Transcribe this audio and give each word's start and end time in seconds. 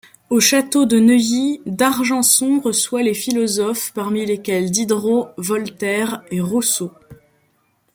Au 0.31 0.39
château 0.39 0.87
de 0.87 0.97
Neuilly, 0.99 1.61
d'Argenson 1.67 2.59
reçoit 2.59 3.03
les 3.03 3.13
Philosophes 3.13 3.91
parmi 3.93 4.25
lesquels 4.25 4.71
Diderot, 4.71 5.27
Voltaire 5.37 6.23
et 6.31 6.41
Rousseau. 6.41 6.91